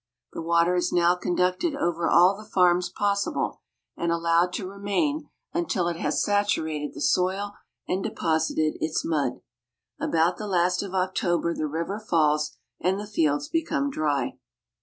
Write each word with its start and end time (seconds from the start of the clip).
The 0.33 0.41
water 0.41 0.73
is 0.73 0.91
now 0.91 1.13
conducted 1.13 1.73
illage. 1.73 1.81
over 1.83 2.09
all 2.09 2.35
the 2.35 2.43
farms 2.49 2.89
possible, 2.89 3.61
and 3.95 4.11
allowed 4.11 4.51
to 4.53 4.67
remain 4.67 5.29
until 5.53 5.87
it 5.87 5.97
has 5.97 6.23
saturated 6.23 6.95
the 6.95 7.01
soil 7.01 7.51
and 7.87 8.01
deposited 8.03 8.77
its 8.81 9.05
mud. 9.05 9.41
About 9.99 10.37
the 10.37 10.47
last 10.47 10.81
of 10.81 10.95
October 10.95 11.53
the 11.53 11.67
river 11.67 11.99
falls 11.99 12.57
and 12.79 12.99
the 12.99 13.05
fields 13.05 13.47
become 13.47 13.91
dry. 13.91 14.39